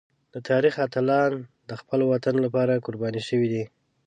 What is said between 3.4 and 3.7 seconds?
دي.